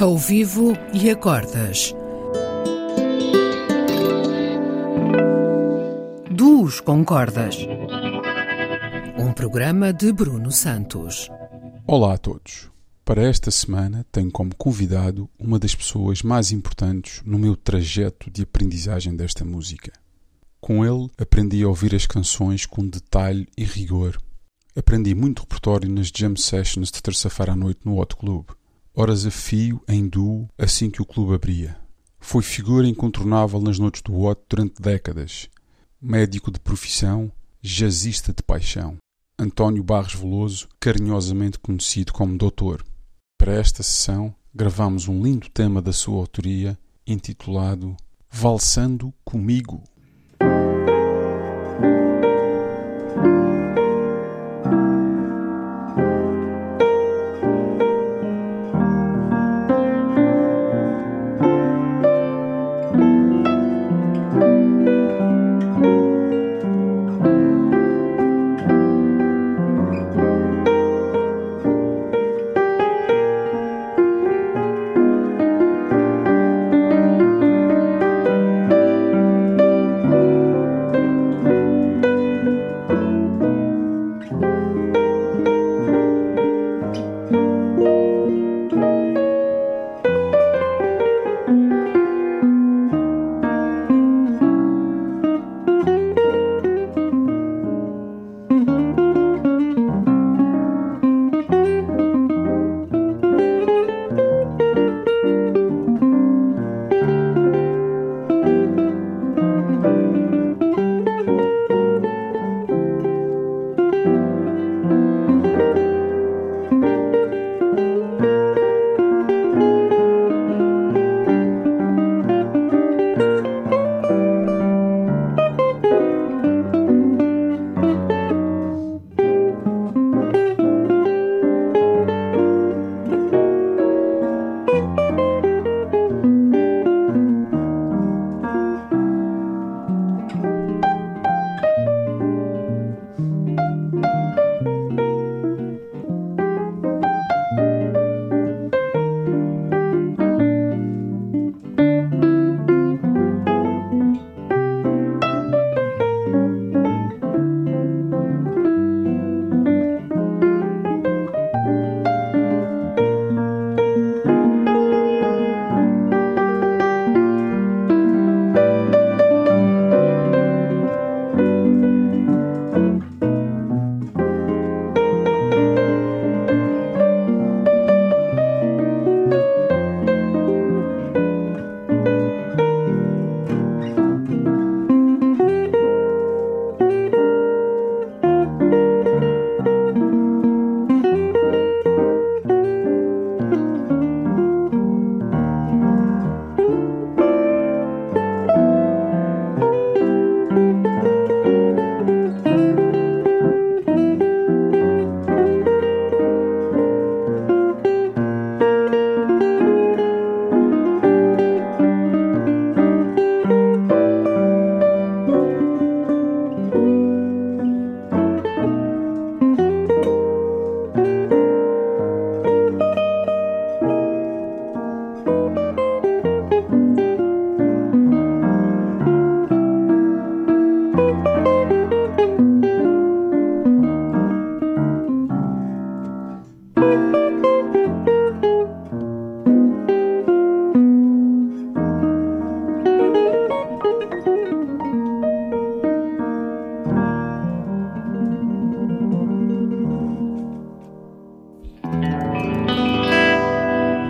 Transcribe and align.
Ao 0.00 0.16
vivo 0.16 0.74
e 0.94 1.10
a 1.10 1.16
cordas. 1.16 1.92
Duos 6.30 6.80
com 6.80 7.04
cordas. 7.04 7.56
Um 9.18 9.32
programa 9.32 9.92
de 9.92 10.12
Bruno 10.12 10.52
Santos. 10.52 11.28
Olá 11.84 12.14
a 12.14 12.16
todos. 12.16 12.70
Para 13.04 13.24
esta 13.24 13.50
semana 13.50 14.06
tenho 14.12 14.30
como 14.30 14.54
convidado 14.54 15.28
uma 15.36 15.58
das 15.58 15.74
pessoas 15.74 16.22
mais 16.22 16.52
importantes 16.52 17.20
no 17.24 17.36
meu 17.36 17.56
trajeto 17.56 18.30
de 18.30 18.42
aprendizagem 18.42 19.16
desta 19.16 19.44
música. 19.44 19.90
Com 20.60 20.86
ele 20.86 21.10
aprendi 21.18 21.64
a 21.64 21.68
ouvir 21.68 21.92
as 21.96 22.06
canções 22.06 22.64
com 22.64 22.86
detalhe 22.86 23.48
e 23.58 23.64
rigor. 23.64 24.16
Aprendi 24.76 25.12
muito 25.12 25.40
repertório 25.40 25.90
nas 25.90 26.12
jam 26.14 26.36
sessions 26.36 26.92
de 26.92 27.02
terça-feira 27.02 27.54
à 27.54 27.56
noite 27.56 27.80
no 27.84 27.98
Hot 27.98 28.14
Club. 28.14 28.46
Horas 28.94 29.24
a 29.26 29.30
fio, 29.30 29.82
em 29.86 30.08
duo, 30.08 30.48
assim 30.58 30.90
que 30.90 31.00
o 31.00 31.06
clube 31.06 31.34
abria. 31.34 31.78
Foi 32.18 32.42
figura 32.42 32.86
incontornável 32.86 33.60
nas 33.60 33.78
noites 33.78 34.02
do 34.02 34.18
Hot 34.20 34.40
durante 34.48 34.82
décadas. 34.82 35.48
Médico 36.00 36.50
de 36.50 36.58
profissão, 36.58 37.30
jazzista 37.62 38.32
de 38.32 38.42
paixão. 38.42 38.96
António 39.38 39.84
Barros 39.84 40.14
Veloso, 40.14 40.68
carinhosamente 40.80 41.58
conhecido 41.58 42.12
como 42.12 42.36
Doutor. 42.36 42.84
Para 43.38 43.54
esta 43.54 43.82
sessão, 43.84 44.34
gravamos 44.52 45.06
um 45.06 45.22
lindo 45.22 45.48
tema 45.48 45.80
da 45.80 45.92
sua 45.92 46.18
autoria, 46.18 46.76
intitulado 47.06 47.96
Valsando 48.30 49.14
Comigo. 49.24 49.82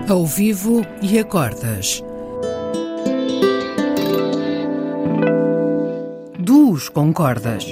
Ao 0.09 0.25
vivo 0.25 0.81
e 1.03 1.19
a 1.19 1.25
cordas. 1.25 2.03
Duos 6.39 6.89
com 6.89 7.13
cordas. 7.13 7.67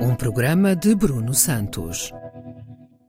Um 0.00 0.16
programa 0.16 0.74
de 0.74 0.92
Bruno 0.96 1.34
Santos. 1.34 2.12